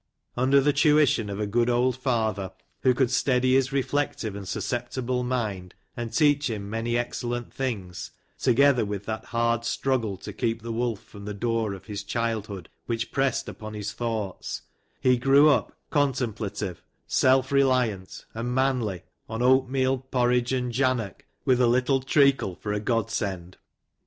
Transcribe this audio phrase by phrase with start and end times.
[0.35, 2.51] Under the tuition of a good old father,
[2.81, 8.09] who could steady his reflective and susceptible mind and teach him many excellent things,
[8.39, 12.67] together with that hard struggle to keep the wolf from the door of his childhood
[12.87, 14.63] which pressed upon his thoughts,
[14.99, 21.67] he grew up contemplative, self reliant, and manly, on oatmeal porridge and jannock, with a
[21.67, 23.55] little treacle for a God send.